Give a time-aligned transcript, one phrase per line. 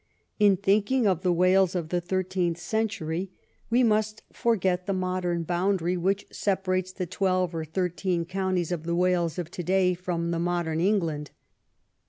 [0.39, 3.29] In thinking of the Wales of the thirteenth century,
[3.69, 7.63] we must forget the I EARLY YEARS 17 modern boundary Avhich separates the twelve or
[7.63, 11.29] thirteen counties of the Wales of to day from the modern England.